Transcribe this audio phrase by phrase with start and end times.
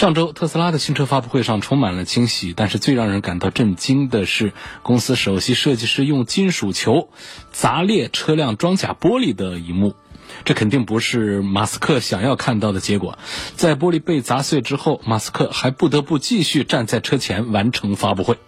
[0.00, 7.10] 上周特斯拉的新车发布会上充满了惊喜，但是最让人感到震惊的是，公司首席设计师用金属球
[7.52, 9.94] 砸裂车辆装甲玻璃的一幕。
[10.46, 13.18] 这肯定不是马斯克想要看到的结果。
[13.56, 18.38] 在玻璃被砸碎之后，马斯克还不得不继续站在车前完成发布会。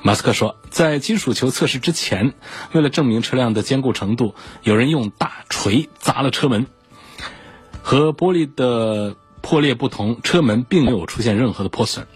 [0.00, 2.32] 马斯克说，在金属球测试之前，
[2.72, 6.66] 为了证明车辆的坚固程度，有人用大锤砸了车门，
[7.82, 9.16] 和玻璃的。
[9.42, 12.06] 破裂不同，车门并没有出现任何的破损。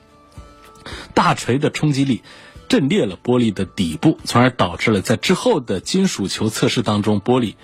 [1.12, 2.22] 大锤的冲击力
[2.68, 7.56] 震裂了玻璃的底部，从而导致了在之后的金属球测试当中玻璃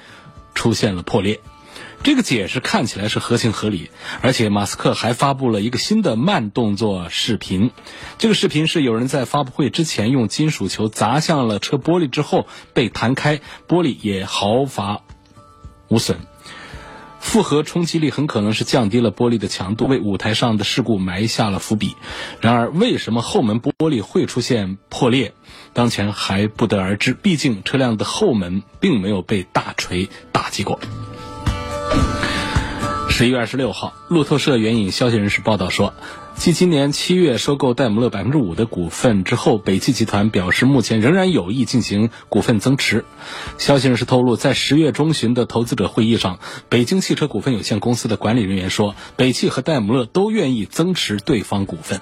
[0.54, 1.40] 出现了破裂。
[2.02, 3.90] 这个解释看起来是合情合理，
[4.22, 7.70] 而且马斯克还发布了一个新的慢动作视频。
[8.18, 13.38] 这个视频是有人在发布会之前用金属球砸向了车玻璃之后被弹开，
[13.68, 15.02] 玻璃也毫发
[15.86, 16.18] 无损。
[17.22, 21.96] 复合冲击力很可能是降低了玻璃的强度，为舞台上的事故埋下了伏笔。
[22.42, 25.32] 然而，为什么后门玻璃会出现破裂，
[25.72, 27.14] 当前还不得而知。
[27.14, 30.78] 毕竟，车辆的后门并没有被大锤打击过。
[33.08, 35.94] 十一月二十六号，路透社援引消息人士报道说。
[36.42, 43.04] 继今年七月收购戴姆勒百分之五的股份之后，北汽集团表示目前仍然有意进行股份增持。
[43.58, 52.00] 消息人士透露，在十月中旬的投资者会议上，北京汽车股份有限公司的管理人员说，北汽和戴姆勒都愿意增持对方股份。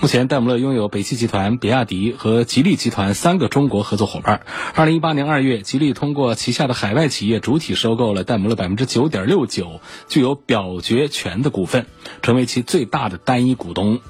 [0.00, 4.42] 目前，戴姆勒拥有北汽集团、比亚迪和吉利集团三个中国合作伙伴。
[4.74, 11.86] 二零一八年二月，吉利通过旗下的海外企业主体收购了戴姆勒百分之九点六九具有表决权的股份，
[12.22, 14.00] 成为其最大的单一股东。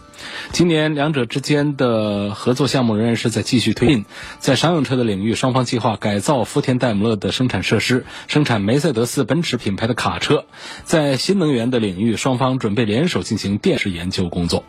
[0.53, 4.05] 今年，两者之间的合作项目仍然是在继续推进。
[4.39, 10.45] 在商用车的领域，双方计划改造福田戴姆勒的生产设施，生产梅赛德斯奔驰品牌的卡车。
[10.84, 14.65] 在新能源的领域，双方准备联手进行电池研究工作。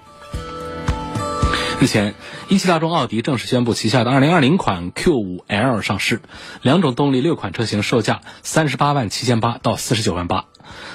[1.77, 2.15] 日前，
[2.47, 6.21] 一汽大众奥迪正式宣布旗下的2020款 Q5L 上市，
[6.61, 10.45] 两种动力六款车型售价三十八万七千八到四十九万八。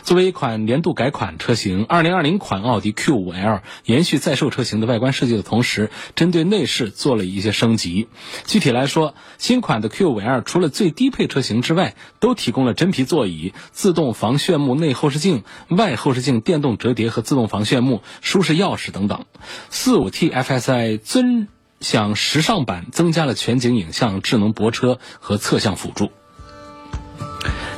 [0.02, 8.08] 作为一款年度改款车型，2020款奥迪 Q5L 延续在售车型的外观设计的同时，针对内饰做了一些升级。
[8.44, 19.24] 具体来说，新款的 Q5L 除了最低配车型之外，都提供了真皮座椅、自动防眩目内后视镜、外后视镜电动折叠和自动防眩目、舒适钥匙等等。
[19.70, 21.48] 45T FSI 尊
[21.80, 26.10] 享时尚版增加了全景影像、智能泊车和侧向辅助。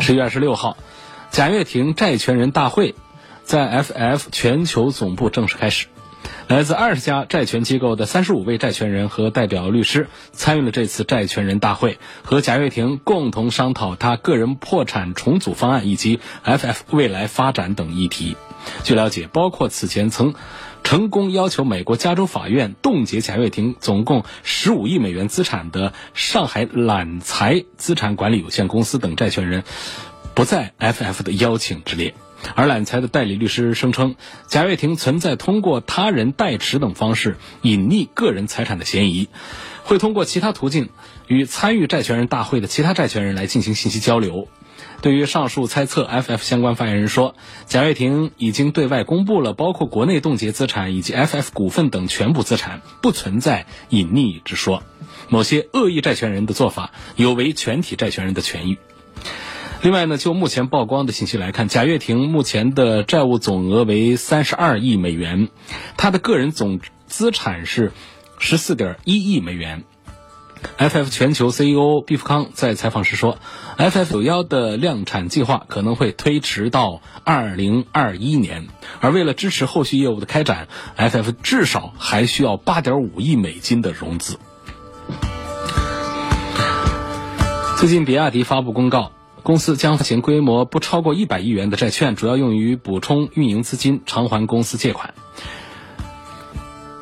[0.01, 0.77] 十月二十六号。
[1.33, 2.95] 贾跃亭债权人大会
[3.43, 5.87] 在 FF 全球总部正式开始，
[6.47, 18.37] 来自二十家债权机构的三十五位债权人和代表律师参与了这次债权人大会，和贾跃亭共同商讨他个人破产重组方案以及 FF 未来发展等议题。
[18.85, 20.35] 据了解，包括此前曾
[20.85, 29.65] 成功要求美国加州法院冻结贾跃亭总共十五亿美元资产的上海揽财资产管理有限公司等债权人。
[30.35, 32.15] 不在 FF 的邀请之列，
[32.55, 34.17] 而揽财的代理律师声称，
[34.47, 39.29] 贾跃亭存在通过他人代持等方式隐匿个人财产的嫌疑，
[39.85, 40.89] 会通过其他途径
[41.27, 44.49] 与参与债权人大会的其他债权人来进行信息交流。
[45.03, 47.35] 对于上述猜测，FF 相关发言人说，
[47.67, 54.83] 贾跃亭已经对外公布了包括国内冻结资产以及 FF 股份等全部资产，不存在隐匿之说。
[55.29, 58.79] 某些恶意债权人的做法有违全体债权人的权益。
[59.83, 65.49] 另外呢，就目前曝光的信息来看，贾跃亭目前的债务总额为三十二亿美元，
[65.97, 67.91] 他的个人总资产是
[68.39, 69.83] 十四点一亿美元。
[70.79, 73.39] FF 全球 CEO 毕福康在采访时说
[73.77, 78.69] ，FF 九幺的量产计划可能会推迟到二零二一年，
[79.01, 84.39] 而为了支持后续业务的开展，FF 至少还需要八点五亿美金的融资。
[87.79, 89.11] 最近，比亚迪发布公告。
[89.43, 95.15] 公司将发行规模不超过一百亿元的债券，主要用于补充运营资金，偿还公司借款。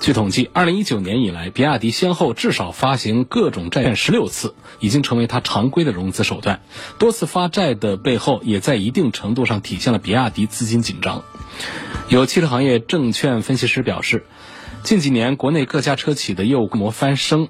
[0.01, 6.63] 据统计，二零一九年以来，比亚迪先后至少发行各种债券十六次，已经成为它常规的融资手段。
[6.99, 11.23] 多次发债的背后，也在一定程度上体现了比亚迪资金紧张。
[12.09, 14.25] 有汽车行业证券分析师表示，
[14.83, 17.49] 近几年国内各家车企的业务规模翻升，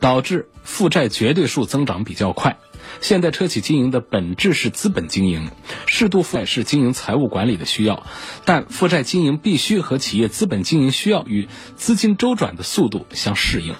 [0.00, 2.58] 导致负债绝对数增长比较快。
[3.00, 5.50] 现代车企经营的本质是资本经营，
[5.86, 8.04] 适度负债是经营财务管理的需要，
[8.44, 13.74] 但负债经营必须和企业资本经营需要与资金周转的速度相适应。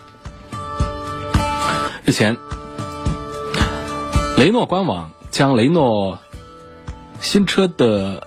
[2.04, 2.36] 日前，
[4.36, 6.18] 雷诺官网将雷诺
[7.20, 8.26] 新车的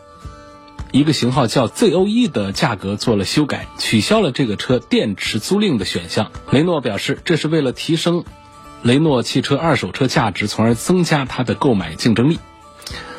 [0.91, 6.31] 一个型号叫 ZO1 的价格做了修改，取消了这个车电池租赁的选项。
[6.51, 8.23] 雷诺表示，这是为了提升。
[8.85, 12.37] 雷诺汽车二手车价值，从而增加它的购买竞争力。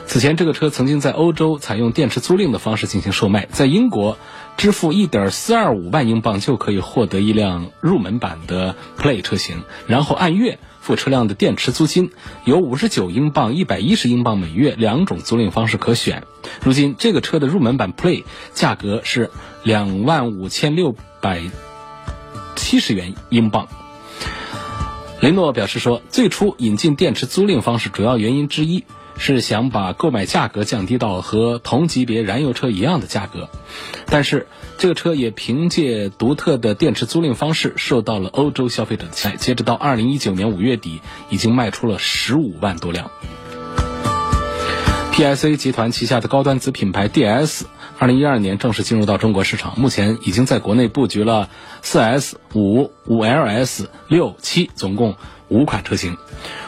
[0.06, 4.16] 此前，这个车曾经在欧洲采用电池租赁的方式进行售卖，在英国
[4.56, 12.12] 支付一点四二五万英镑就可以获得一辆入门版的 Play 车型，然后按月付车辆的电池租金，
[12.44, 16.22] 有五十九英镑、一百一十英镑每月两种租赁方式可选。
[16.62, 18.22] 如今，这个车的入门版 Play
[18.54, 19.32] 价格是
[19.64, 21.42] 两万五千六百
[22.54, 23.66] 七十元英镑。
[25.26, 28.84] 雷诺表示说，最初引进电池租赁方式主要原因之一
[29.18, 33.48] 是想把购买价格降低到和同级别燃油车一样的价格，
[34.06, 34.46] 但是
[34.78, 39.36] 这个车也凭借独特的电池租赁方式受到了欧洲消费者的青睐。
[39.36, 43.10] 截止到二零一九年五月底，已经卖出了十五万多辆。
[45.12, 47.62] PSA 集团旗下的高端子品牌 DS。
[47.98, 51.48] 二零一二年正式进入到中国市场，目前已经在国内布局了
[51.80, 55.16] 四 S、五、五 LS、六、七，总共
[55.48, 56.18] 五款车型。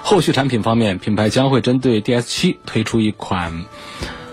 [0.02, 3.66] 后续产品方面，品牌将会针对 DS 七推出一款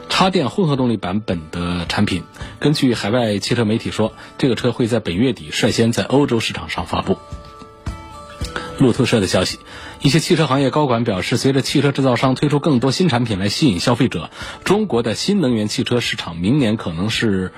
[0.07, 2.23] 插电混合动力版本的产品。
[2.59, 7.17] 根据海外汽车媒体说，这个车会在本月底率先在欧洲市场上发布。
[8.77, 9.59] 路透社的消息，
[10.01, 14.29] 一些汽车行业高管表示，随着汽车制造商推出更多新产品来吸引消费者，
[14.63, 17.51] 中国的新能源汽车市场明年可能是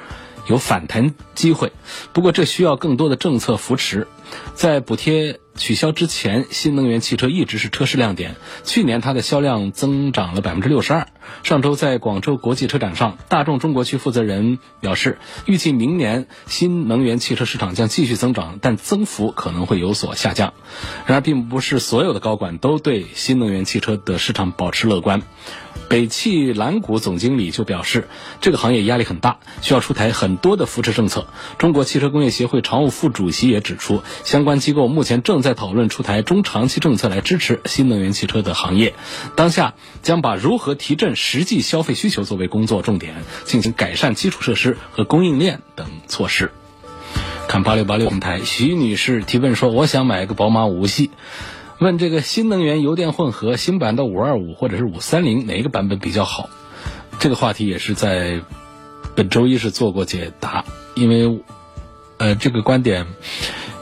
[0.47, 1.71] 有反弹机会。
[2.13, 4.07] 不过，这需要更多的政策扶持，
[4.53, 5.39] 在补贴。
[5.57, 8.35] 取消之前，新能源汽车一直是车市亮点。
[8.63, 11.07] 去年它的销量增长了百分之六十二。
[11.41, 20.53] 上周在广州国际车展上，大众中国区负责人表示，预计明年新能源汽车市场将继续增长，但增幅可能会有所下降。
[21.07, 25.23] 然而，并不是所有的高管都对新能源汽车的市场保持乐观。
[25.89, 28.07] 北汽蓝谷总经理就表示，
[28.41, 31.27] 这个行业压力很大，需要出台很多的扶持政策。
[31.57, 38.95] 中国汽车工业协会常务副主席也指出，相关机构目前正在讨论出台中长期政策来支持新能源汽车的行业。
[39.35, 46.51] 当下将把如何提振实际消费需求作为工作重点，进行改善基础设施和供应链等措施。
[47.47, 51.11] 看八六八六平台，徐女士提问说：“我想买个宝马五系。”
[51.79, 56.49] 问这个新能源油电混合新版的五二五或者是五三零哪一个版本比较好？
[57.19, 58.41] 这个话题也是在
[59.15, 60.65] 本周一是做过解答，
[60.95, 61.43] 因为
[62.17, 63.05] 呃这个观点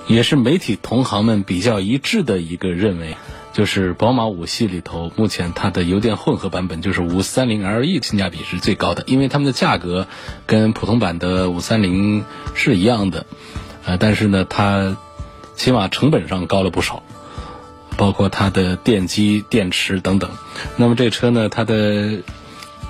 [0.08, 3.16] 也是媒体同行们比较一致的一个认为，
[3.54, 10.06] 就是宝马五系里头目前它的油电混合版本就是五三零 LE 性价比是最高的，因为它们的价格
[10.46, 12.26] 跟普通版的五三零
[12.56, 13.26] 是一样的，
[13.86, 14.98] 呃但是呢它
[15.56, 17.04] 起码成本上高了不少。
[17.98, 20.30] 包括它的电机、电池等等，
[20.78, 22.20] 那么这车呢，它的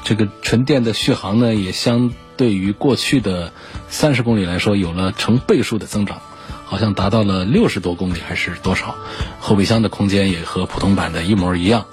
[0.04, 3.54] 这个纯电的续航呢，也相对于过去的
[3.90, 6.22] 三十公里来说，有了成倍数的增长，
[6.66, 8.96] 好像达到了六十多公里还是多少？
[9.40, 11.86] 后备箱的空间也和普通版的一模一样，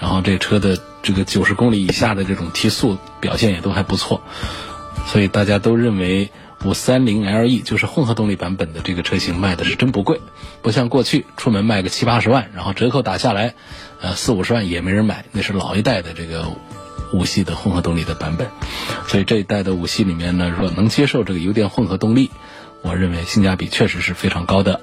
[0.00, 4.22] 然后这车的这个九十公里以下的这种提速表现也都还不错，
[5.06, 6.30] 所以大家都认为。
[6.64, 10.22] 五三零 LE 就是混合动力版本的这个车型卖的是真不贵，
[10.64, 13.54] 不像过去出门卖个七八十万，然后折扣打下来，
[14.00, 16.46] 呃四五十万也没人买，那是老一代的这个
[17.12, 18.48] 五系的混合动力的版本。
[19.06, 22.30] 所以这一代的五系里面呢，如果能接受这个油电混合动力，
[22.80, 24.80] 我认为性价比确实是非常高的。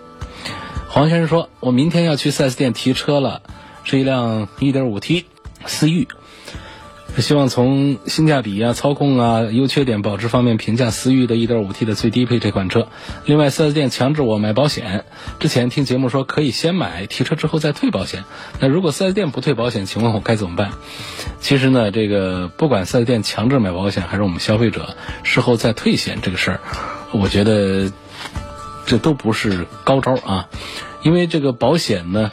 [0.88, 3.42] 黄先生说：“我明天要去 4S 店提车了，
[3.84, 5.26] 是一辆 1.5T
[5.66, 6.08] 思域。”
[7.18, 12.88] 希望从性价比啊、操控啊、优缺点、保值方面评价思域的 1.5T 的最低配这款车。
[13.26, 15.06] 另外，4S 店强制我买保险，
[15.40, 18.24] 之前听节目说可以先买提车之后再退保险。
[18.60, 20.72] 那如果 4S 店不退保险，请问我该怎么办？
[21.42, 26.60] 其实呢，这个不管 4S 店强制买保险，还是我们消费者事后再退险这个事儿，
[27.12, 27.92] 我觉得
[28.86, 30.48] 这都不是高招啊，
[31.04, 32.32] 因为这个保险呢。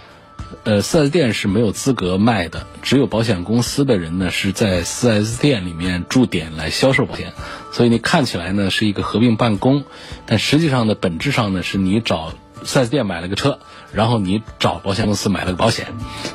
[0.68, 7.32] 呃，4S 店是没有资格卖的，只有保险公司的人呢是在 4S 店里面驻点来销售保险，
[7.72, 9.84] 所以你看起来呢是一个合并办公，
[10.26, 12.34] 但实际上呢本质上呢是你找
[12.66, 13.60] 4S 店买了个车，
[13.94, 15.86] 然后你找保险公司买了个保险，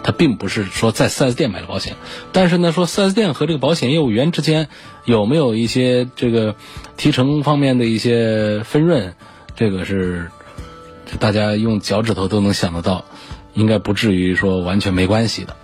[0.01, 1.95] 它并不是说在 4S 店买了保险。
[2.31, 4.67] 但是呢，说 4S 店和这个保险业务员之间
[5.05, 6.55] 有没有一些这个
[6.97, 9.13] 提成方面的一些分润，
[9.55, 10.31] 这个是
[11.19, 13.05] 大家用脚趾头都能想得到，
[13.53, 15.55] 应该不至于说完全没关系的。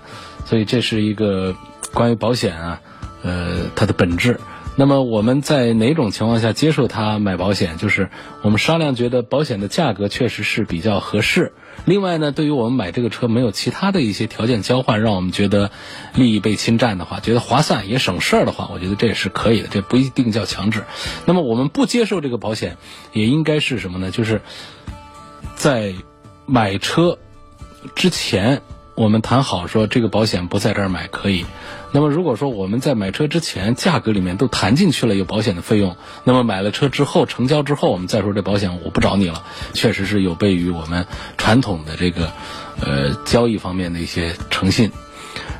[0.45, 1.55] 所以这是一个
[1.93, 2.81] 关于保险啊，
[3.23, 4.39] 呃，它的本质。
[4.75, 7.75] 那么我们在哪种情况下接受他买保险？
[7.75, 8.09] 就是
[8.43, 11.51] 我们商量觉得保险的价格确实是比较合适。
[11.83, 15.69] 另外呢，对于我们买这个车没有其他的一些条件交换，让我们觉得
[16.15, 19.67] 利益被侵占的话，觉得划算也省事儿的话，我觉得这也是可以的。
[19.69, 20.85] 这不一定叫强制。
[21.25, 22.77] 那么我们不接受这个保险，
[23.11, 24.11] 也应该是什么呢？
[24.11, 24.41] 就是
[25.55, 25.93] 在
[26.45, 27.17] 买车
[27.95, 28.61] 之前，
[28.95, 31.45] 我们谈好说这个保险不在这儿买可以。
[31.91, 39.43] 那么如果说我们在买车之前价格里面都谈进去了有保险的费用，那么买了车之后成交之后，我们再说这保险我不找你了，
[39.73, 41.07] 确实是有悖于我们
[41.37, 42.31] 传统的这个
[42.81, 44.91] 呃交易方面的一些诚信。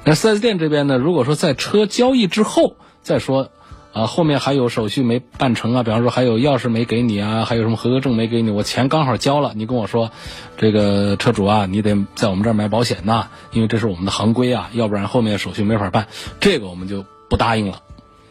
[0.03, 3.51] 那 4S 店这边呢，如果说在车交易之后再说。
[3.91, 10.11] 啊，后面还有手续没办成啊，比方说还有钥匙没给你啊，还有什么合格证没给你，我钱刚好交了，你跟我说，
[10.57, 16.07] 这个车主啊，你得在我们这儿买保险呐，因为这是我们的行规啊，要不然后面手续没法办，
[16.39, 17.81] 这个我们就不答应了。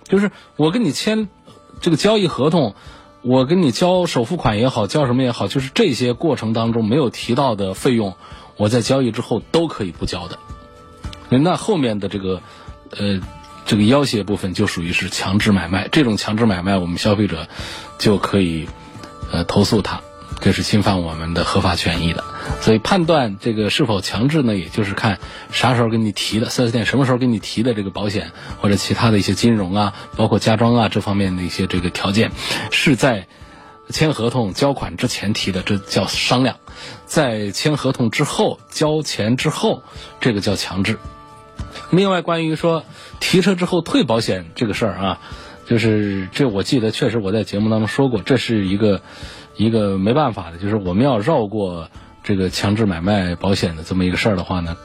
[0.04, 1.28] 就是我跟你签
[1.80, 2.76] 这个交易合同，
[3.22, 8.14] 我跟你交首付款也好，交什么也好，就是这些过程当中没有提到的费用，
[8.56, 10.38] 我在交易之后都可以不交的。
[11.30, 12.40] 那后面的这个，
[12.96, 13.20] 呃。
[13.68, 17.48] 这个要挟部分就属于是强制买卖，这种强制买卖，我们消费者
[17.98, 18.66] 就可以
[19.30, 20.00] 呃投诉他，
[20.40, 22.24] 这是侵犯我们的合法权益的。
[22.62, 25.18] 所以判断这个是否强制呢，也就是看
[25.52, 28.32] 啥时候给你提的四 S 店什么时候给你提的这个保险
[28.62, 32.32] 或者其他的一些金融啊，包括家装啊这方面的一些这个条件，
[32.70, 33.28] 是在
[33.90, 36.56] 签合同交款之前提的，这叫商量；
[37.04, 39.82] 在签合同之后交钱之后，
[40.22, 40.98] 这个叫强制。
[41.90, 42.84] 另外，关于说
[43.18, 45.20] 提车之后退保险这个事儿啊，
[45.66, 49.00] 就是这我记得确实我在节目当中说过，这是一个
[49.56, 51.88] 一个没办法的，就是我们要绕过
[52.22, 54.76] 这个强制买卖保险的这么一个事儿的话呢，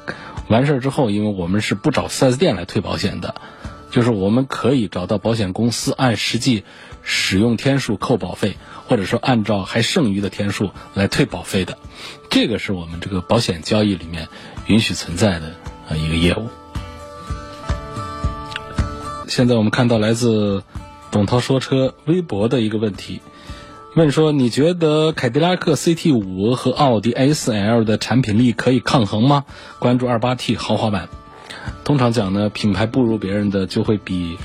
[0.48, 3.36] 完事儿之后，因为我们是不找 4S 店来退保险的，
[3.92, 6.64] 就是我们可以找到保险公司按实际
[7.02, 8.56] 使用天数扣保费，
[8.88, 11.78] 或者说按照还剩余的天数来退保费的，
[12.30, 14.30] 这个是我们这个保险交易里面
[14.68, 15.48] 允许存在的
[15.90, 16.48] 啊一个业务。
[19.36, 20.62] 现在我们看到来自
[21.10, 23.20] 董涛说车微博的一个问题，
[23.96, 29.46] 问说你觉得凯迪拉克 CT 五和奥迪 A4L 的产品力可以抗衡吗？
[29.80, 31.10] 关注二八 T 豪华版。
[31.84, 34.38] 通常讲呢，品牌不如别人的就会比，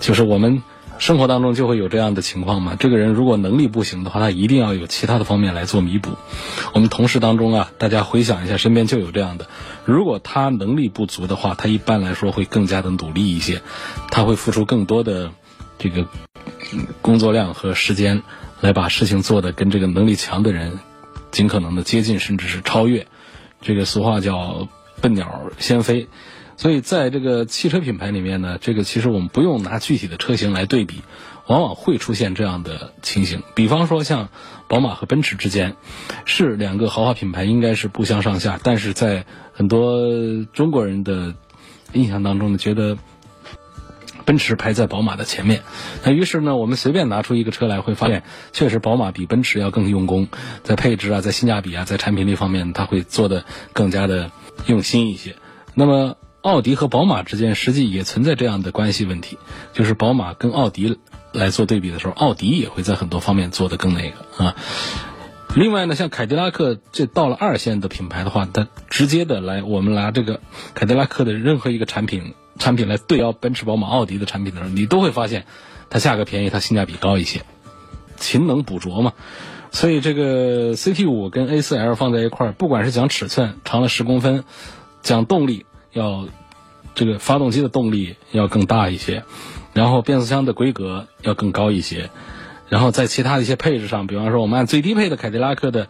[0.00, 0.64] 就是我们。
[0.98, 2.76] 生活当中就会有这样的情况嘛？
[2.78, 6.10] 这个人如果能力不行的话，他一定要有其他的方面来做弥补。
[6.74, 9.48] 我们同事当中啊，大家回想一下，身边就有这样的。
[9.84, 13.62] 如果他能力不足的话，他一般来说会更加的努力一些，
[14.10, 15.32] 他会付出更多的
[15.78, 16.06] 这个
[17.00, 18.22] 工作量和时间，
[18.60, 20.78] 来把事情做的跟这个能力强的人
[21.32, 23.08] 尽可能的接近，甚至是超越。
[23.60, 24.68] 这个俗话叫
[25.02, 26.08] “笨鸟先飞”。
[26.56, 31.02] 所以，在这个汽车品牌里面呢，这个其实我们不用拿具体的车型来对比，
[31.46, 33.42] 往往会出现这样的情形。
[33.54, 34.28] 比方说，像
[34.68, 35.74] 宝马和奔驰之间，
[36.24, 38.60] 是两个豪华品牌，应该是不相上下。
[38.62, 40.08] 但是在很多
[40.52, 41.34] 中国人的
[41.94, 42.96] 印象当中呢，觉得
[44.24, 45.62] 奔驰排在宝马的前面。
[46.04, 50.28] 那于是呢，我们随便拿出一个车来，会发现确实宝马比奔驰要更用功，
[50.62, 54.30] 在配置啊，在性价比啊，在产品力方面，它会做的更加的
[54.66, 55.34] 用心一些。
[55.74, 56.16] 那么。
[56.42, 59.38] 奥迪和宝马之间实际也存在这样的关系问题，
[59.72, 60.98] 就是宝马跟奥迪
[61.32, 64.56] 来做对比的时候，奥迪也会在很多方面做得更那个啊。
[65.54, 70.40] 另外呢，像凯迪拉克这到了二线的品牌的话，它直接的来我们拿这个
[70.74, 75.46] 凯迪拉克的任何一个产品产品来对标奔驰、宝马、奥迪的产品的时候，你都会发现
[75.90, 77.42] 它价格便宜，它性价比高一些，
[78.16, 79.12] 勤能补拙嘛。
[79.70, 84.44] 所以这个 CT 五跟 A4L 放在一块儿，不管是讲尺寸长了十公分，
[85.02, 85.66] 讲动力。
[85.92, 86.26] 要
[86.94, 89.24] 这个发动机的动力要更大一些，
[89.72, 92.10] 然后变速箱的规格要更高一些，
[92.68, 95.88] 然后在其他的一些配置上，比方说我们按最低配的凯迪拉克的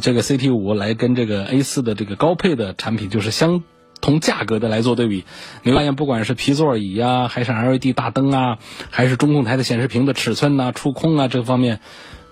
[0.00, 3.62] 这个 CT 五来跟这个 A 四的这个高配的产品，就是相
[4.00, 5.24] 同价格的来做对比，
[5.62, 8.58] 你发现不管是皮座椅啊，还是 LED 大灯啊，
[8.90, 11.80] 还是中控台的显示屏的尺寸呐、触控啊这方面，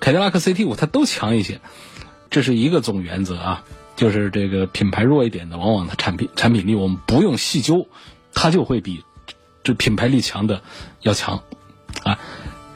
[0.00, 1.60] 凯迪拉克 CT 五它都强一些，
[2.28, 3.64] 这是一个总原则啊。
[4.00, 7.86] 就是这个品牌弱一点的，往往它产品产品力我们不用细究，
[8.32, 9.04] 它就会比
[9.62, 10.62] 这品牌力强的
[11.02, 11.42] 要强
[12.02, 12.18] 啊。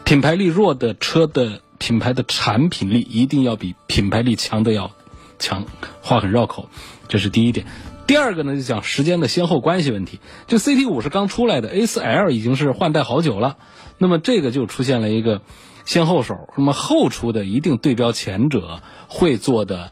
[0.05, 4.91] 品牌力弱的车的品牌的产品力一定要比品牌力强的要
[5.39, 5.65] 强，
[6.03, 6.69] 话很绕口，
[7.09, 7.65] 这是第一点。
[8.07, 10.21] 第二个呢，就讲时间的先后关系问题。
[10.47, 13.57] 就 CT 五是刚出来的，A4L 已经是换代好久了，
[13.97, 15.41] 那么这个就出现了一个
[15.87, 16.51] 先后手。
[16.59, 19.91] 那么后出的一定对标前者，会做的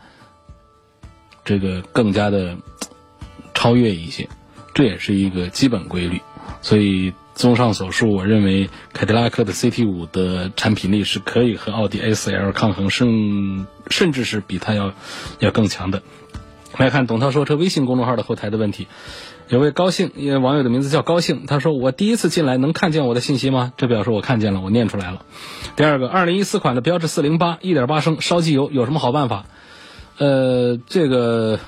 [1.45, 2.57] 这个更加的
[3.55, 4.29] 超越一些，
[4.75, 6.21] 这也是一个基本规律。
[6.61, 14.93] 所以综上所述，我认为凯迪拉克的 CT 五的产品力是可以和奥迪 A4L 抗衡，甚甚至是比它要
[15.41, 16.03] 要更强的。
[16.79, 18.87] 来看董涛说车微信公众号的后台的问题，
[19.49, 23.73] 有位高兴，因为网友的名字叫高兴，他说我第一次进来能看见我的信息吗？
[23.77, 25.25] 这表示我看见了，我念出来了。
[25.77, 29.45] 第二个，二零一四款的标致四零八一点八升烧机油有什么好办法？
[30.19, 31.59] 呃，这个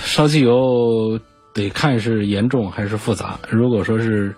[0.00, 1.18] 烧机油
[1.54, 3.40] 得看是严重还是复杂。
[3.50, 4.36] 如果说是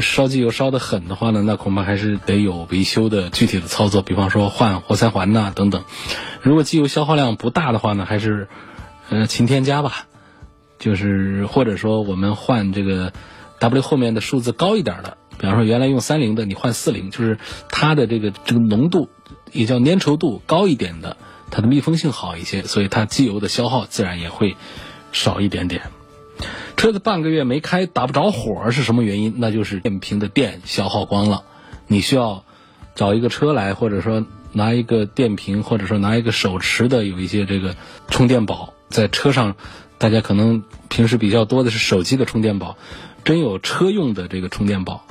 [0.00, 5.84] 烧机油烧得狠的话呢，那恐怕还是得有维修的具体的操作，比方说换活塞环呐等等。
[6.42, 8.48] 如果机油消耗量不大的话呢，还是
[9.08, 10.06] 呃勤添加吧，
[10.78, 13.12] 就是或者说我们换这个
[13.60, 19.08] W 后面的数字高一点的，比方说原来用三零的，你换四零，就是它的这个这个浓度
[19.52, 21.16] 也叫粘稠度高一点的，
[21.52, 24.56] 它的密封性好一些，所以它机油的消耗自然也会
[25.12, 25.82] 少一点点。
[26.76, 29.34] 车子半个月没开打不着火是什么原因？
[29.36, 31.44] 那就是电瓶的电消耗光了，
[31.86, 32.44] 你需要
[32.96, 34.26] 找一个车来，或者说。
[34.54, 37.74] 拿一个电瓶，或者说拿一个手持的，有一些这个
[38.08, 39.56] 充电宝，在车上，
[39.96, 42.76] 大家可能平时比较多的是手机的充电宝，
[43.24, 45.06] 真有车用的这个充电宝，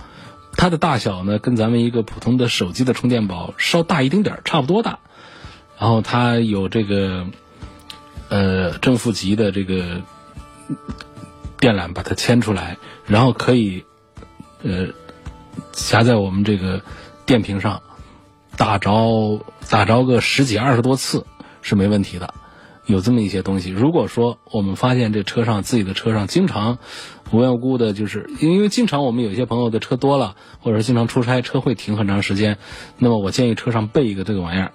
[0.55, 4.99] 它的大小呢，跟咱们一个普通的手机的充电宝稍大一丁点儿，差不多大，
[5.81, 7.25] 然后它有这个
[8.29, 10.03] 呃正负极的这个
[11.57, 13.83] 电缆把它牵出来，然后可以
[14.61, 14.89] 呃
[15.71, 16.81] 夹在我们这个
[17.25, 17.81] 电瓶上。
[18.57, 21.25] 打着打着个十几二十多次
[21.63, 22.31] 是没问题的，
[22.85, 23.71] 有这么一些东西。
[23.71, 26.77] 如果说我们发现这车上自己的车上经常
[27.31, 32.59] 无缘无故的，就是因为经常我们有些朋友的车多了，或者经常出差，车会停很长时间，
[32.99, 34.73] 那么我建议车上备一个这个玩意儿，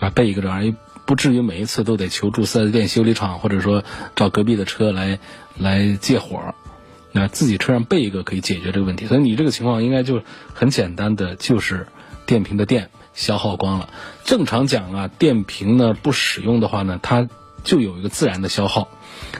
[0.00, 0.74] 啊，备一个这玩意儿，
[1.06, 3.84] 不至于每一次都得求助四 S 店修理厂，或者说
[4.16, 5.18] 找隔壁的车来
[5.56, 6.54] 来借火。
[7.12, 9.06] 那自己车上备一个可以解决这个问题。
[9.06, 10.22] 所以你这个情况应该就
[10.54, 11.86] 很简单的，就是
[12.26, 12.90] 电瓶的电。
[13.14, 13.88] 消耗光了，
[14.22, 17.28] 正常讲啊，电瓶呢不使用的话呢，它
[17.64, 18.86] 就有一个自然的消耗，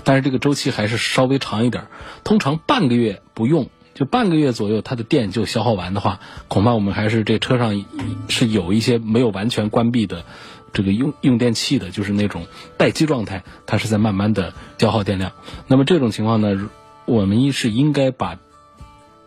[0.02, 1.87] 但是这个周期还是稍微长一点。
[2.24, 7.85] 通常半个月不用，就半个月左右，它的电就消耗完的话，恐怕我们还是这车上
[8.28, 10.24] 是有一些没有完全关闭的
[10.72, 15.33] 这个用用电器的，就是那种待机状态，它是在慢慢的消耗电量。
[15.66, 16.68] 那么这种情况呢，
[17.04, 18.38] 我们一是应该把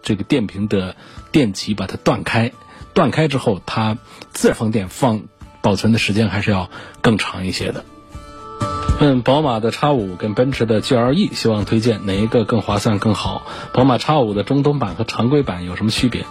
[0.01, 0.95] 这个电瓶的
[1.31, 2.51] 电极把它断开。
[2.93, 3.97] 断开之后，它
[4.33, 5.23] 自然放电放
[5.61, 6.69] 保存的时间还是要
[7.01, 7.85] 更长一些的。
[8.99, 13.47] 问宝马的 X 五跟奔驰的 GLE，希望推荐哪一个更划算更好？
[13.73, 16.25] 宝马 X 五的中东版和常规版有什么区别？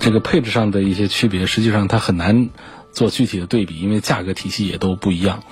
[0.00, 2.48] 这个配置上的一些区别，实际上它很难。
[2.92, 5.42] 做具体的对比，因为价格体系也都不一样。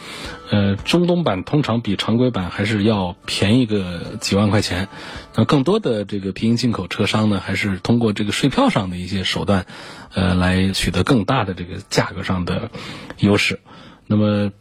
[0.51, 4.88] 呃，中东版通常比常规版还是要便宜个几万块钱。
[5.35, 9.66] 那更多的这个平行进口车商呢，还是通过这个税票上的一些手段，
[10.14, 12.70] 呃，来取得更大的这个价格上的
[13.18, 13.61] 优势。
[14.07, 14.53] 那么，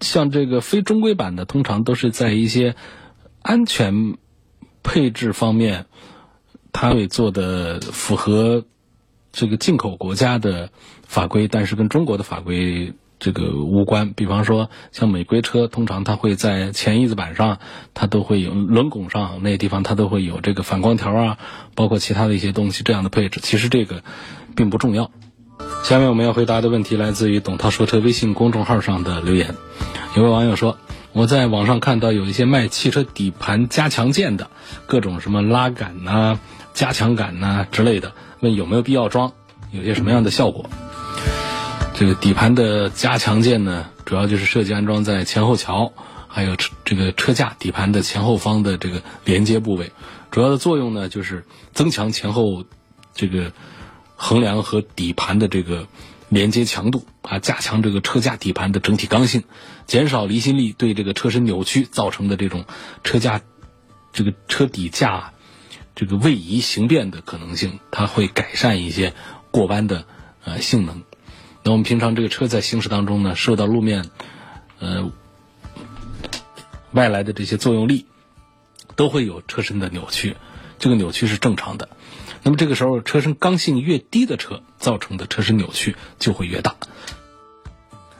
[0.00, 2.76] 像这个非中规版的，通常都是在一些
[3.40, 4.18] 安全
[4.82, 5.86] 配置方面，
[6.70, 8.66] 它会做的符合
[9.32, 10.70] 这个进口国家的。
[11.12, 14.14] 法规，但是跟中国的法规这个无关。
[14.14, 17.58] 比方说，像美规车，通常它会在前翼子板上，
[17.92, 21.36] 它都会有轮拱上那些地方，它都会有这个反光条啊，
[21.74, 23.40] 包括其他的一些东西这样的配置。
[23.42, 24.02] 其实这个
[24.56, 25.10] 并不重要。
[25.84, 29.54] 下面我们要回答的问题来自于董涛说车微信公众号上的留言。
[30.16, 30.78] 有位网友说，
[31.12, 34.48] 我在网上看到有一些卖汽车底盘加强件的，
[34.86, 36.40] 各种什么拉杆呐、
[36.72, 39.32] 加强杆呐之类的，问有没有必要装，
[39.72, 40.70] 有些什么样的效果？
[42.02, 45.92] 这个底盘的加强件呢，主要就是设计安装在前后桥，
[46.26, 49.92] 还有这个车架底盘的前后方的这个连接部位。
[50.32, 52.64] 主要的作用呢，就是增强前后
[53.14, 53.52] 这个
[54.16, 55.86] 横梁和底盘的这个
[56.28, 59.44] 连接强度啊，加强这个车架底盘的整体刚性，
[59.86, 62.64] 减少离心力对这个车身扭曲造成的这种
[63.04, 63.42] 车架
[64.12, 65.34] 这个车底架
[65.94, 69.14] 这个位移形变的可能性，它会改善一些
[69.52, 70.04] 过弯的
[70.42, 71.04] 呃性能。
[71.64, 74.10] 那我们平常这个车在行驶当中呢，受到路面，
[74.80, 75.12] 呃，
[76.90, 78.06] 外来的这些作用力，
[78.96, 80.36] 都会有车身的扭曲，
[80.78, 81.88] 这个扭曲是正常的。
[82.42, 86.74] 那么这个时候车身刚性越低的车造成的车身扭曲就会越大。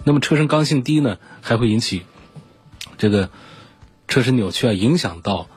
[0.05, 2.03] 那么车身刚性低呢，还会引起
[2.99, 3.31] 这个
[4.07, 5.49] 车身扭曲啊，影响到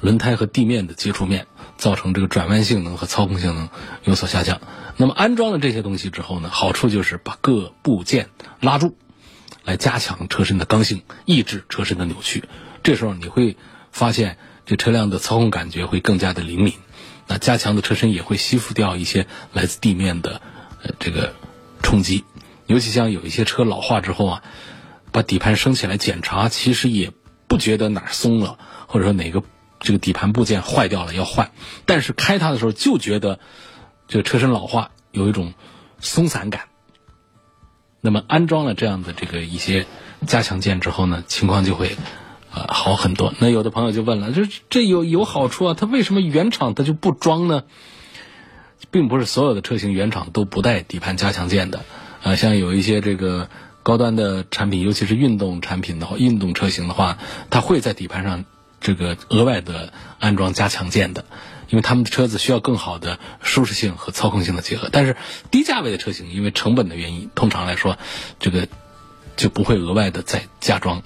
[0.00, 1.46] 轮胎和地面的接触面，
[1.80, 3.70] 造成这个转弯性能和操控性能
[4.04, 4.60] 有所下降。
[4.98, 8.28] 那么安装了这些东西之后呢，好处就是把各部件
[8.60, 8.98] 拉住，
[9.64, 12.44] 来加强车身的刚性，抑制车身的扭曲。
[12.82, 13.56] 这时候你会
[13.90, 16.74] 发现，这车辆的操控感觉会更加的灵敏。
[17.26, 20.42] 那加强的车身也会吸附掉一些来自地面的
[20.82, 21.34] 呃这个
[21.82, 22.24] 冲击。
[22.66, 24.42] 尤其像有一些车老化之后啊，
[25.12, 27.10] 把底盘升起来检查，其实也
[27.48, 29.42] 不觉得哪儿松了，或者说哪个
[29.80, 31.50] 这个底盘部件坏掉了要换，
[31.86, 33.40] 但是开它的时候就觉得
[34.06, 35.54] 这个车身老化有一种
[35.98, 36.64] 松散感。
[38.02, 39.86] 那么安装了这样的这个一些
[40.26, 41.96] 加强件之后呢，情况就会
[42.54, 43.34] 呃好很多。
[43.40, 47.64] 那有的朋友就问了，这这有有好处啊，它为什么原厂它就不装呢？
[48.90, 51.84] 并不是所有的车型原厂都不带底盘加强件的。
[52.22, 53.50] 啊，像有一些这个
[53.82, 57.18] 高端的产品，尤其是运动产品的话，运动车型的话，
[57.50, 58.46] 它会在底盘上
[58.80, 61.24] 这个额外的安装加强件的，
[61.68, 64.88] 因为他们的车子需要更好的舒适性和操控性的结合。
[64.90, 65.16] 但是
[65.50, 67.98] 低价位的车型，因为成本的原因，通常来说，
[68.38, 68.68] 这个
[69.36, 71.02] 就不会额外的再加装。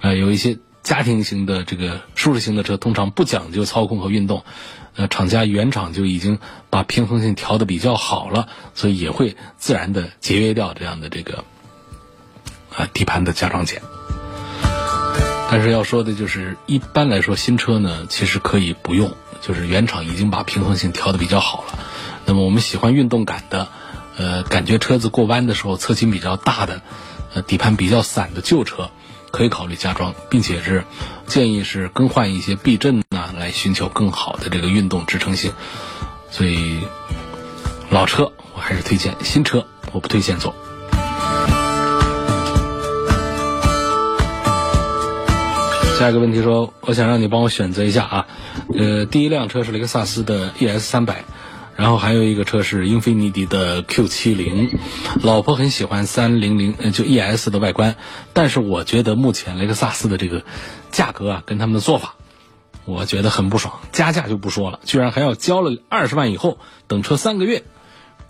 [0.00, 4.44] 呃，有一些家庭型的这个舒适型的车，通常不讲究操控和运动。
[4.94, 6.38] 呃，厂家原厂就已经
[6.70, 11.44] 把平衡性调的比较好了，所以也会自然的节约掉这样的这个
[12.74, 13.82] 啊底盘的加装件。
[15.56, 21.78] 但是要说的就是，一般来说新车呢，其实可以不用，就是原厂已经把平衡性调的比较好了。
[22.26, 23.68] 那么我们喜欢运动感的，
[24.18, 26.82] 呃，感觉车子过弯的时候侧倾比较大的，
[27.32, 28.90] 呃，底盘比较散的旧车。
[29.30, 30.84] 可以考虑加装，并且是
[31.26, 35.54] 建议是更换一些避震呐，来寻求更好的这个运动支撑性。
[36.30, 36.80] 所以
[37.88, 40.54] 老车我还是推荐，新车我不推荐做。
[45.98, 48.26] 下一个问题说，我想让你帮我选择一下啊，
[48.76, 51.24] 呃，第一辆车是雷克萨斯的 ES 三百。
[51.74, 54.78] 然后还有一个车是英菲尼迪的 Q 七零，
[55.22, 57.96] 老婆很喜欢三零零，就 ES 的外观，
[58.32, 60.42] 但是我觉得目前雷克萨斯的这个
[60.90, 62.14] 价格啊，跟他们的做法，
[62.86, 63.80] 我觉得很不爽。
[63.92, 67.62] 加价就不说了，居然还要交了二十万以后等车三个月，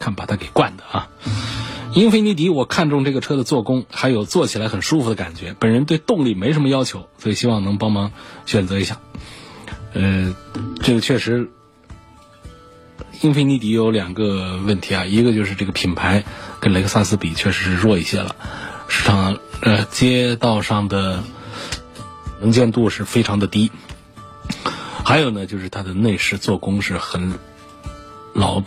[0.00, 1.08] 看把它给惯的啊！
[1.96, 5.56] 英菲尼迪，我看中这个车的做工，还有坐起来很舒服的感觉。
[5.58, 8.12] 本人对动力没什么要求，所以希望能帮忙
[8.44, 9.00] 选择一下。
[9.94, 10.36] 呃，
[10.82, 11.50] 这个确实。
[13.22, 16.22] 英菲尼迪有两个问题啊，一个就是这个品牌
[16.60, 18.36] 跟雷克萨斯比确实是弱一些了，
[18.88, 21.24] 市场呃街道上的
[22.42, 23.72] 能见度是非常的低，
[25.02, 27.32] 还有呢就是它的内饰做工是很
[28.34, 28.62] 老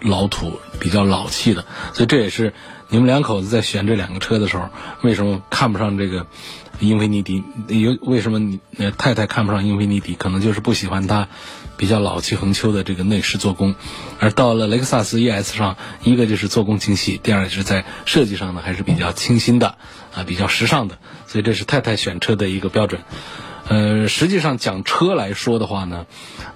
[0.00, 2.52] 老土、比较老气的，所以这也是
[2.88, 4.68] 你们两口子在选这两个车的时候，
[5.02, 6.26] 为什么看不上这个
[6.80, 7.42] 英菲尼迪？
[7.68, 8.60] 有为什么你
[8.98, 10.14] 太太看不上英菲尼迪？
[10.14, 11.28] 可能就是不喜欢它。
[11.78, 13.74] 比较老气横秋的这个内饰做工，
[14.18, 19.76] 而到了雷克萨斯 ES 上，一个就是做工精细，第二个就是在设计上呢还是比较清新的，
[20.14, 23.02] 啊，比较时尚的，所以这是太太选车的一个标准。
[23.68, 26.06] 呃，实际上讲车来说的话呢，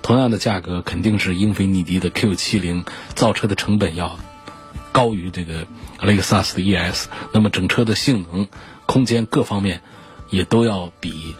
[0.01, 4.18] 同样的价格肯定是英菲尼迪的 Q70 造车的成本要
[4.92, 5.66] 高于这个
[6.01, 8.46] 雷克萨斯的 ES 那么整车的性能、
[8.87, 9.83] 空间各方面
[10.31, 11.35] 也都要比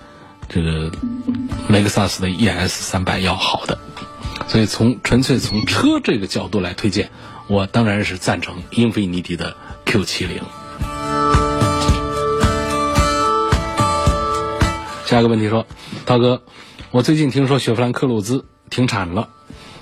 [0.49, 0.91] 这个
[1.69, 3.79] 雷克萨斯的 ES300 要好的，
[4.49, 7.11] 所以从纯粹从车这个角度来推荐，
[7.47, 9.57] 我当然是赞成英菲尼迪的
[9.87, 10.41] Q70。
[15.11, 15.67] 下一个问题说，
[16.07, 16.41] 涛哥，
[16.93, 19.29] 我最近听说雪佛兰科鲁兹停产了，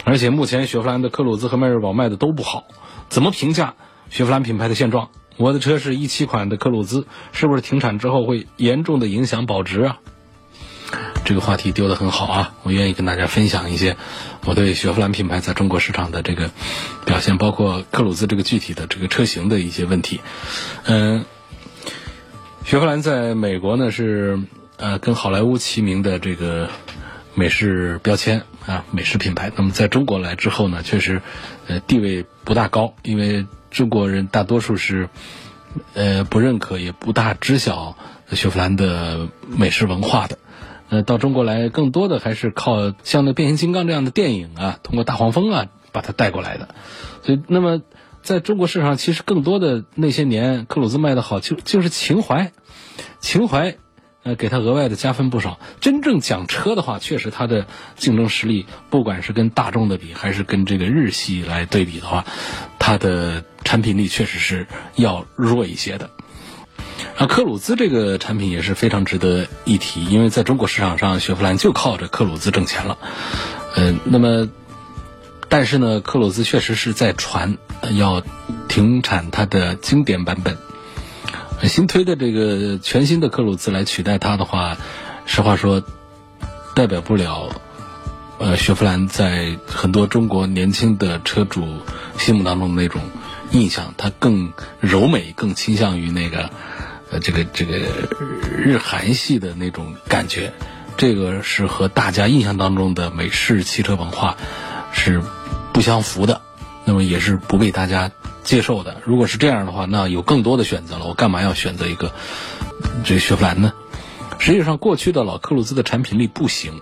[0.04, 2.64] 而且目前雪佛兰的科鲁兹和迈锐宝卖的都不好，
[3.10, 3.74] 怎么评价
[4.08, 5.10] 雪佛兰品牌的现状？
[5.36, 9.98] 我的车是一七款的科鲁兹，是不是停产之后会严重的影响保值啊？
[11.26, 12.54] 这个话题丢的很好啊！
[12.62, 13.98] 我愿意跟大家分享一些
[14.46, 16.50] 我对雪佛兰品牌在中国市场的这个
[17.04, 20.22] 表现，包括克鲁兹这个具体的这个车型的一些问题。
[20.86, 21.26] 嗯，
[22.64, 24.40] 雪佛兰在美国呢是
[24.78, 26.70] 呃跟好莱坞齐名的这个
[27.34, 29.52] 美式标签啊，美式品牌。
[29.54, 31.20] 那么在中国来之后呢，确实
[31.66, 35.08] 呃地位不大高，因为中国人大多数是
[35.94, 37.96] 呃不认可也不大知晓
[38.32, 40.38] 雪佛兰的美式文化的。
[40.90, 46.70] 呃，到中国来更多的还是靠像那变形金刚这样的电影啊，通过大黄蜂啊把它带过来的。
[47.22, 47.82] 所以，那么
[48.22, 52.52] 在中国市场，其实更多的那些年，克鲁兹卖的好，就就是情怀，
[53.20, 53.76] 情怀
[54.28, 55.58] 呃，给它额外的加分不少。
[55.80, 62.26] 真正讲车的话，确实它的竞争实力，不管是跟大众的比，还是跟这个日系来对比的话，
[62.78, 66.10] 它的产品力确实是要弱一些的。
[67.16, 72.98] 啊，克鲁兹这个产品也是非常值得一提，因为在中国市场上，雪佛兰就靠着克鲁兹挣钱了。
[73.76, 74.50] 嗯，那么，
[75.48, 77.56] 但是呢，克鲁兹确实是在传
[77.96, 78.22] 要
[78.68, 80.58] 停产它的经典版本。
[81.66, 84.77] 新推的这个全新的克鲁兹来取代它的话，
[85.27, 85.83] 实话说，
[86.75, 87.51] 代表不了
[88.38, 91.66] 呃雪佛兰在很多中国年轻的车主
[92.16, 93.03] 心目当中的那种
[93.51, 96.51] 印象，它更柔美，更倾向于那个
[97.11, 97.79] 呃这个这个
[98.57, 100.53] 日韩系的那种感觉，
[100.97, 104.37] 这个是和大家印象当中的美式汽车文化
[104.92, 105.21] 是
[105.73, 106.40] 不相符的，
[106.85, 108.11] 那么也是不被大家。
[108.48, 111.04] 接受的，如果是这样的话，那有更多的选择了。
[111.04, 112.12] 我干嘛要选择一个
[113.04, 113.74] 这个雪佛兰呢？
[114.38, 116.80] 实际上，过去的老克鲁兹的产品力不行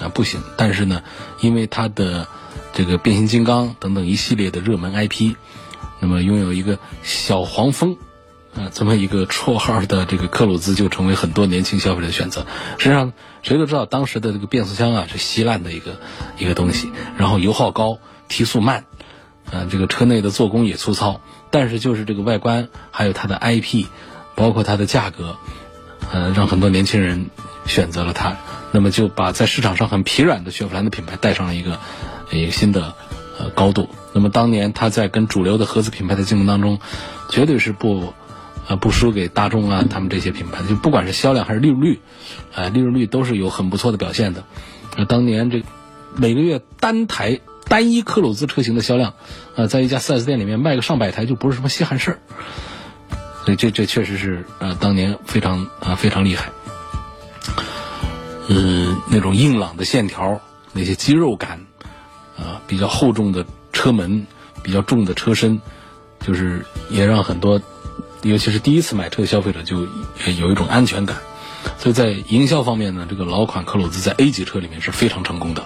[0.00, 0.40] 啊，不行。
[0.56, 1.02] 但是呢，
[1.40, 2.28] 因为它的
[2.72, 5.34] 这个变形金刚等等一系列的热门 IP，
[5.98, 7.96] 那么拥有一个小黄蜂
[8.54, 12.46] 啊这么一个绰号的这个克鲁兹，就成为很多年轻消费者的选择。
[12.78, 15.98] 实际上，谁都知道当时的这个变速箱啊是稀烂的一个
[16.38, 18.84] 一个东西，然后油耗高，提速慢。
[19.52, 23.86] 啊，这个车内的做工也粗糙，但是就是这个外观，还有它的 IP，
[24.36, 25.36] 包括它的价格，
[26.12, 27.26] 呃，让很多年轻人
[27.66, 28.36] 选择了它。
[28.70, 31.80] 那么就把在市场上很疲软的雪佛兰的品牌带上了一个
[32.30, 32.94] 一个新的
[33.40, 33.88] 呃高度。
[34.12, 36.78] 那么当年它在跟主流的合资品牌的竞争当中，
[37.28, 38.14] 绝对是不
[38.68, 40.62] 呃不输给大众啊，他们这些品牌。
[40.62, 41.98] 就不管是销量还是利润率，
[42.54, 44.44] 呃，利润率都是有很不错的表现的。
[44.96, 45.64] 那当年这
[46.14, 47.40] 每个月单台。
[47.70, 49.14] 单一克鲁兹车型的销量，
[49.54, 52.18] 呃，在一家 4S 店里面卖个上百台就不是什么稀罕事儿，
[53.44, 56.50] 所以这这确实是呃当年非常啊非常厉害，
[58.48, 60.40] 嗯，那种硬朗的线条，
[60.72, 61.64] 那些肌肉感，
[62.36, 64.26] 啊，比较厚重的车门，
[64.64, 65.60] 比较重的车身，
[66.18, 67.62] 就是也让很多，
[68.22, 69.86] 尤其是第一次买车的消费者就
[70.38, 71.18] 有一种安全感，
[71.78, 75.64] 所以在营销方面呢，这个老款克鲁兹在 A 级车里面是非常成功的，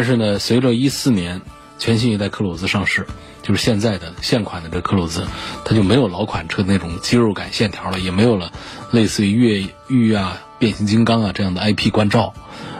[0.00, 1.42] 但是呢，随着一四年
[1.78, 3.06] 全新一代克鲁兹上市，
[3.42, 5.26] 就是现在的现款的这克鲁兹，
[5.62, 8.50] 它就没有老款车那种肌肉感线条了，也没有了
[8.92, 12.32] 类似于越狱啊、变形金刚啊这样的 IP 关照，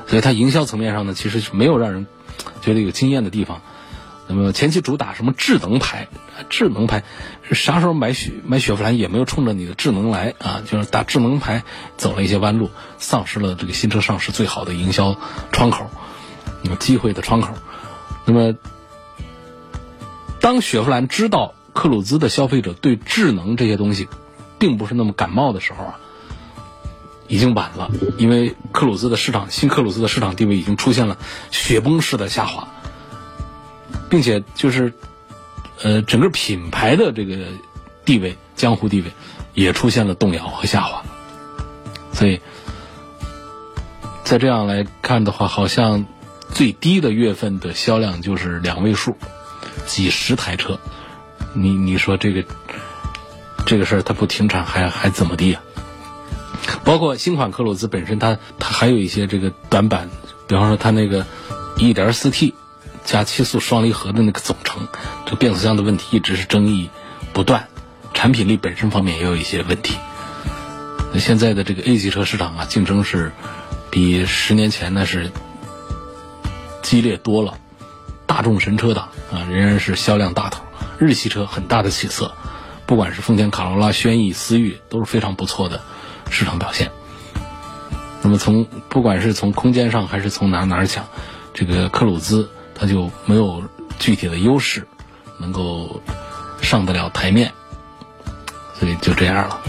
[0.07, 2.07] 所以它营销层面上呢，其实是没有让人
[2.63, 3.61] 觉得有惊艳的地方。
[4.27, 6.09] 那么前期主打什么智能牌，
[6.49, 7.05] 智能牌
[7.43, 11.65] 是啥时候买雪买雪佛兰也没有冲着你的智能来啊，就是打智能牌
[11.99, 15.15] 走了一些弯路，丧失了这个新车上市最好的营销
[15.53, 15.91] 窗口。
[16.63, 17.55] 有机会的窗口。
[18.27, 18.55] 那么，
[20.41, 24.09] 当雪佛兰知道克鲁兹的消费者对智能这些东西
[24.59, 25.99] 并不是那么感冒的时候啊，
[27.29, 27.91] 已经晚了。
[28.19, 31.17] 因为克鲁兹的市场，新克鲁兹的市场地位已经出现了
[31.51, 32.69] 雪崩式的下滑，
[34.09, 34.93] 并且就是
[35.83, 37.37] 呃整个品牌的这个
[38.05, 39.11] 地位、江湖地位
[39.55, 41.03] 也出现了动摇和下滑。
[42.13, 42.41] 所以，
[44.25, 46.07] 在这样来看的话，好像。
[46.53, 49.17] 最低的月份的销量就是两位数，
[49.87, 50.79] 几十台车，
[51.55, 52.45] 你你说这个
[53.65, 55.63] 这个事儿它不停产还还怎么地啊？
[56.85, 60.11] 包括新款克鲁兹本身，它它还有一些这个短板，
[60.47, 61.25] 比方说它那个
[61.77, 62.53] 1.4T
[63.05, 64.87] 加七速双离合的那个总成，
[65.25, 66.91] 这变速箱的问题一直是争议
[67.33, 67.69] 不断，
[68.13, 69.97] 产品力本身方面也有一些问题。
[71.13, 73.33] 那现在的这个 A 级车市场啊，竞争是
[73.91, 75.31] 比十年前那是。
[76.83, 77.59] 激烈多了，
[78.27, 80.63] 大众神车党啊仍然是销量大头，
[80.99, 82.33] 日系车很大的起色，
[82.87, 85.81] 不管是丰田卡罗拉、轩逸、思域都是非常不错的
[86.31, 86.91] 市场表现。
[88.23, 91.07] 那么从不管是从空间上还是从哪哪讲，
[91.55, 93.63] 这个克鲁兹它就没有
[93.99, 94.87] 具体的优势
[95.39, 96.03] 能够
[96.61, 97.53] 上得了台面，
[98.79, 99.61] 所以就这样了。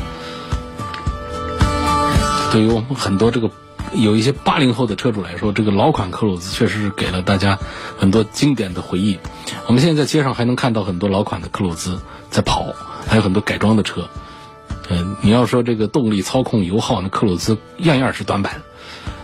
[2.51, 3.49] 对于我们很多这个。
[3.93, 7.59] 有一些八零后的车主来说，这个老款克鲁兹确实是给了大家
[7.97, 9.19] 很多经典的回忆。
[9.67, 11.99] 我们现在在街上还能看到很多老款的克鲁兹
[12.29, 12.73] 在跑，
[13.07, 14.09] 还有很多改装的车。
[14.89, 18.61] 嗯，你要说这个动力、操控、油耗，那克鲁兹样样是短板。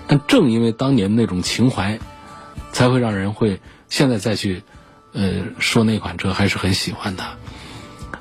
[0.08, 2.00] 但正因为当年那种情怀，
[2.72, 4.64] 才会让人会现在再去
[5.14, 7.36] 呃说那款车还是很喜欢它。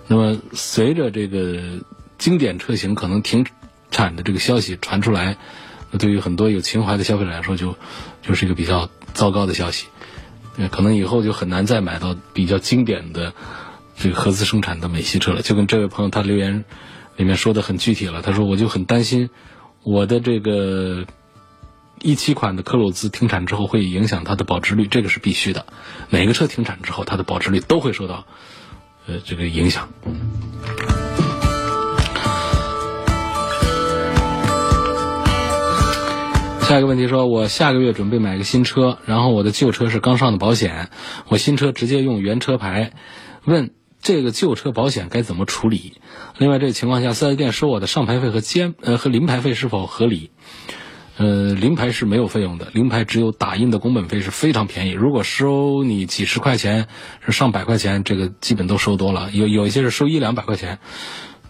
[0.06, 1.80] 那么随着这个
[2.18, 3.44] 经典车型可能停
[3.90, 5.36] 产的这个消息传出来。
[5.96, 7.76] 对于很多有情怀的消费者来说，就
[8.22, 9.86] 就是一个比较糟糕的消息。
[10.70, 13.34] 可能以后就很难再买到比较经典的
[13.96, 15.42] 这个合资生产的美系车了。
[15.42, 16.64] 就跟这位朋友他留言
[17.16, 18.22] 里面说的很具体了。
[18.22, 19.28] 他说我就很担心
[19.82, 21.04] 我的这个
[22.00, 25.66] 一七款的科鲁兹停产之后会影响它的保值率，这个是必须的。
[26.08, 28.26] 哪个车停产之后，它的保值率都会受到
[29.06, 29.88] 呃这个影响。
[36.66, 40.90] 下一个问题说，我下个月准备买个新车，然后我的旧车是刚上的保险，
[41.28, 42.90] 我新车直接用原车牌，
[43.44, 43.70] 问
[44.02, 45.92] 这个旧车保险该怎么处理？
[46.38, 50.32] 另外，这个情况下，四 S 店收我的上牌费和兼呃和临牌费是否合理？
[51.18, 54.90] 呃，临牌是没有费用的，临牌只有打印的工本费是非常便宜。
[54.90, 56.88] 如果收你几十块钱，
[57.24, 59.30] 是上百块钱，这个基本都收多了。
[59.30, 60.80] 有有一些是收一两百块钱，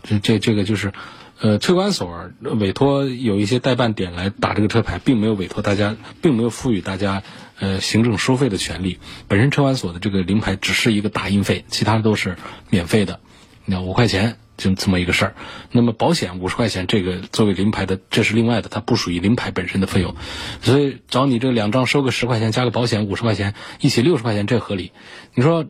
[0.03, 0.93] 这这这个就是。
[1.39, 7.23] 呃，车管所委托有一些代办点来打这个车牌，并没有委托大家，并没有赋予大家
[7.59, 8.99] 呃行政收费的权利。
[9.29, 12.37] 本身车管所的这个临牌只是一个打印费，其他都是
[12.71, 13.21] 免费的，
[13.67, 15.35] 那五块钱就这么一个事儿。
[15.73, 20.15] 那么保险五十块钱，这个作为临牌的，这是另外的，它不属于临牌本身的费用。
[20.63, 24.93] 所以找你这两张收个十块钱，加个保险五十块钱，一起六十块钱，这合理。
[25.35, 25.67] 你说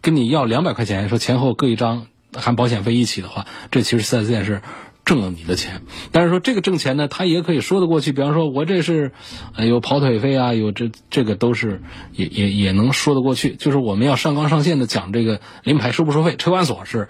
[0.00, 4.62] 跟你要两百块钱，说前后各一张含保险费一起的话，这其实四 S 店是。
[5.04, 5.82] 挣了你的钱，
[6.12, 8.12] 但是说这个挣钱呢，他也可以说得过去。
[8.12, 9.12] 比方说，我这是，
[9.58, 11.82] 有跑腿费啊，有这这个都是
[12.12, 13.56] 也也也能说得过去。
[13.56, 17.08] 就是我们要上纲上线的讲这个临牌收不收费，车管所是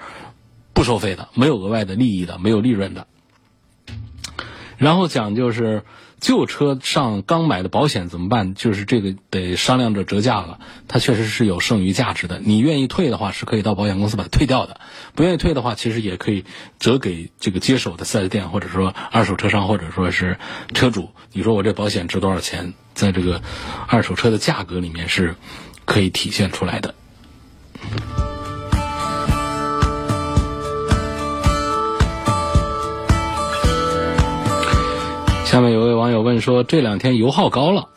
[0.73, 3.07] 不收费的，没有额外的利益的，没有利润的。
[4.81, 5.85] 然后讲就是。
[6.21, 8.55] 旧车上刚买的保险怎么办？
[8.55, 10.59] 就是这个得商量着折价了。
[10.87, 12.39] 它确实是有剩余价值的。
[12.45, 14.75] 你愿意退的话，是可以到保险公司把它退掉的；
[15.15, 16.45] 不愿意退的话，其实也可以
[16.79, 20.37] 折给这个接手的四 S 店，或者说二手车商，或者说是
[20.75, 21.09] 车主。
[21.33, 22.75] 你说我这保险值多少钱？
[22.93, 23.41] 在这个
[23.89, 25.37] 二手车的价格里面是
[25.87, 26.95] 可以体现出来的。
[35.51, 37.89] 下面有位网友问说：“这两天油耗高了，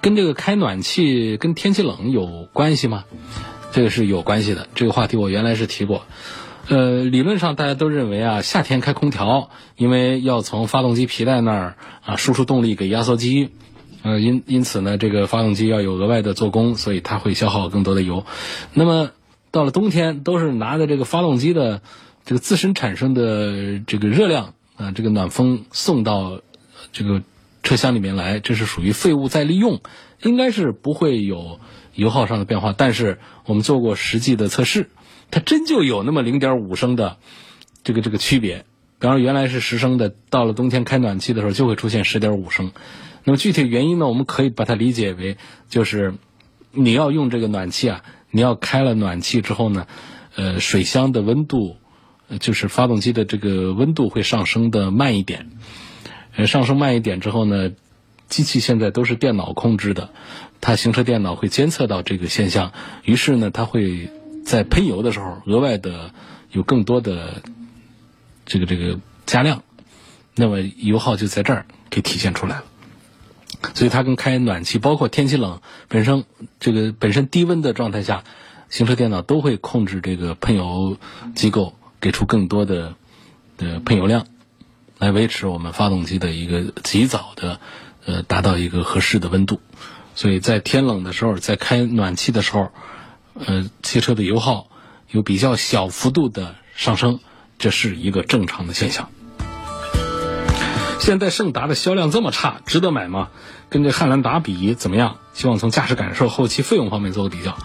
[0.00, 3.04] 跟这个开暖气、跟天气冷有关系吗？”
[3.72, 4.68] 这个是有关系的。
[4.74, 6.06] 这个话题我原来是提过。
[6.68, 13.50] 呃，理论上大家都认为啊，夏天开空调，因为要从发动机皮带那儿啊输出动力给压缩机，
[14.02, 18.24] 呃，因因此呢，这个发动机要有额外的做工，所以它会消耗更多的油。
[18.72, 19.10] 那么
[19.50, 21.82] 到了冬天，都是拿着这个发动机的
[22.24, 26.40] 这个自身产生的这个热量啊，这个暖风送到。
[26.94, 27.22] 这个
[27.64, 29.80] 车厢里面来，这是属于废物再利用，
[30.22, 31.58] 应该是不会有
[31.92, 32.72] 油耗上的变化。
[32.72, 34.88] 但是我们做过实际的测试，
[35.32, 37.18] 它真就有那么零点五升的
[37.82, 38.64] 这个这个区别。
[39.00, 42.70] 比方说原来是十升的，到了冬天开暖气的时候就会出现十点五升。
[43.24, 45.36] 那么具体原因呢，我们可以把它理解为
[45.68, 46.14] 就是
[46.70, 49.88] 你要用这个暖气啊，你要开了暖气之后呢，
[50.36, 51.76] 呃，水箱的温度，
[52.38, 55.50] 就是发动机的这个温度会上升的慢一点。
[56.36, 57.70] 呃，上升慢一点之后呢，
[58.28, 60.10] 机器现在都是电脑控制的，
[60.60, 62.72] 它行车电脑会监测到这个现象，
[63.04, 64.10] 于是呢，它会
[64.44, 66.10] 在喷油的时候额外的
[66.50, 67.42] 有更多的
[68.46, 69.62] 这个这个加量，
[70.34, 72.64] 那么油耗就在这儿给体现出来了。
[73.72, 76.24] 所以它跟开暖气，包括天气冷本身
[76.60, 78.24] 这个本身低温的状态下，
[78.68, 80.98] 行车电脑都会控制这个喷油
[81.34, 82.94] 机构给出更多的
[83.56, 84.26] 的喷油量。
[85.04, 87.60] 来维持我们发动机的一个及早的，
[88.06, 89.60] 呃，达到一个合适的温度，
[90.14, 92.70] 所以在天冷的时候，在开暖气的时候，
[93.34, 94.68] 呃，汽车的油耗
[95.10, 97.20] 有比较小幅度的上升，
[97.58, 99.10] 这是一个正常的现象。
[101.00, 103.28] 现在胜达的销量这么差，值得买吗？
[103.68, 105.18] 跟这汉兰达比怎么样？
[105.34, 107.58] 希望从驾驶感受、后期费用方面做个比较。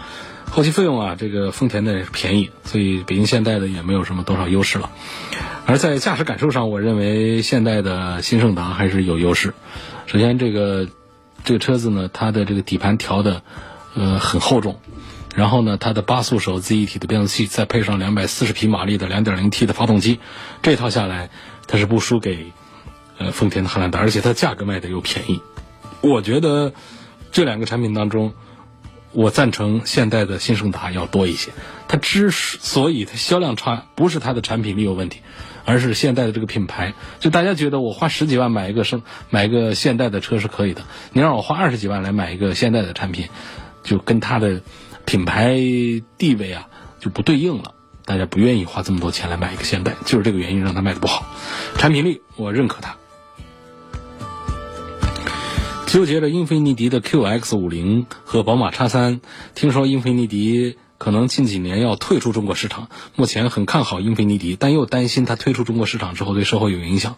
[0.51, 4.89] 后期费用啊，这个丰田的便宜，所以北京现代的也没有什么多少优势了。
[5.65, 9.53] 而在驾驶感受上，我认为现代的新胜达还是有优势。
[10.07, 10.87] 首先，这个
[11.45, 13.43] 这个车子呢，它的这个底盘调的
[13.93, 14.79] 呃很厚重，
[15.35, 20.19] 然后呢，它的八速手自一体的变速器，再配上两百四十匹马力的两点零 T 的发动机，
[20.63, 21.29] 这套下来，
[21.67, 22.51] 它是不输给
[23.19, 25.41] 呃丰田的汉兰达，而且它价格卖的又便宜。
[26.01, 26.73] 我觉得
[27.31, 28.33] 这两个产品当中。
[29.11, 31.51] 我赞成现代的新胜达要多一些。
[31.87, 35.21] 它之所以它销量差，不是它的产品力有问题，
[35.65, 36.93] 而是现代的这个品牌。
[37.19, 40.83] 就大家觉得我花十几万买一个生买一个现代的车是可以的，
[41.13, 43.29] 你让我花二十几万来买一个现代的产品，
[43.83, 44.61] 就跟它的
[45.05, 45.55] 品牌
[46.17, 46.67] 地位啊
[46.99, 47.73] 就不对应了。
[48.05, 51.25] 大家不愿意花这么多钱来买一个现代，就是这个原因让它卖的不好。
[51.77, 52.98] 产品力我认可它。
[55.89, 59.21] 纠结着英菲尼迪的 QX 五零和宝马 X 三，
[59.55, 62.89] 听说英菲尼迪可能近几年要退出中国市场。
[63.15, 67.15] 目前很看好英菲尼迪，但又担心它退出中国市场之后对社会有影响。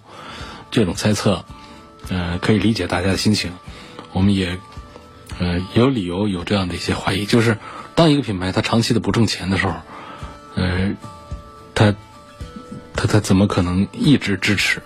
[0.71, 1.43] 这种猜测，
[2.07, 3.51] 呃，可以理解大家的心情。
[4.13, 4.57] 我们也，
[5.37, 7.57] 呃，有理由有这样的一些怀疑，就是
[7.93, 9.73] 当一个品牌它长期的不挣钱的时候，
[10.55, 10.95] 呃，
[11.75, 11.93] 它，
[12.95, 14.81] 它它怎么可能一直支持？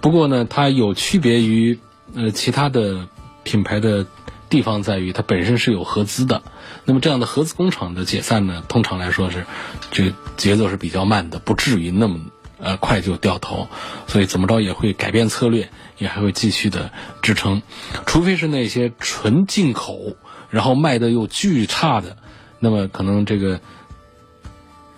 [0.00, 1.80] 不过呢，它有区别于
[2.14, 3.08] 呃其他的
[3.42, 4.06] 品牌的
[4.48, 6.42] 地方在于，它本身是有合资的。
[6.84, 9.46] 那么这样的合资工厂的解散呢，通常来说是
[9.90, 12.20] 这个节奏是比较慢的，不至于那么
[12.58, 13.68] 呃快就掉头。
[14.06, 16.92] 所以怎么着也会改变策略，也还会继续的
[17.22, 17.62] 支撑。
[18.06, 20.16] 除非是那些纯进口，
[20.50, 22.16] 然后卖的又巨差的，
[22.60, 23.60] 那么可能这个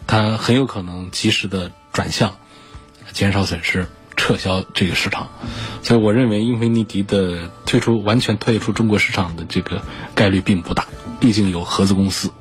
[0.06, 2.36] 它很有可能及时的转向，
[3.12, 3.86] 减少损失。
[4.26, 5.28] 撤销这个市场，
[5.84, 9.82] 所以我认为英菲尼迪的退出完全退出中国市场的这个
[10.16, 10.88] 概率并不大，
[11.20, 12.32] 毕竟有合资公司。